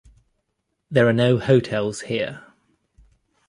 There 0.89 1.07
are 1.07 1.13
no 1.13 1.37
hotels 1.37 2.01
here. 2.01 2.43